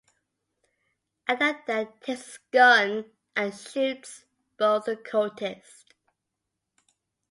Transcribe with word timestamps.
Adam 1.27 1.57
then 1.67 1.87
takes 2.03 2.07
his 2.07 2.39
gun 2.51 3.05
and 3.35 3.53
shoots 3.53 4.25
both 4.57 4.85
the 4.85 4.95
cultists. 4.97 5.83